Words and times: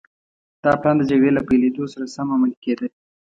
دا 0.63 0.71
پلان 0.81 0.95
د 0.97 1.03
جګړې 1.09 1.31
له 1.37 1.41
پيلېدو 1.47 1.91
سره 1.93 2.05
سم 2.15 2.27
عملي 2.35 2.57
کېده. 2.63 2.87